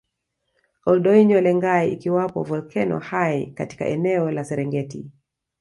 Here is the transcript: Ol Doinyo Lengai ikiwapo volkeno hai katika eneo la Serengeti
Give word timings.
Ol 0.85 1.01
Doinyo 1.03 1.41
Lengai 1.41 1.91
ikiwapo 1.91 2.43
volkeno 2.43 2.99
hai 2.99 3.45
katika 3.51 3.85
eneo 3.85 4.31
la 4.31 4.43
Serengeti 4.45 5.11